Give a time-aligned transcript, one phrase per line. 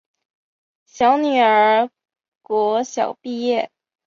[0.87, 1.91] 小女儿
[2.41, 3.69] 国小毕业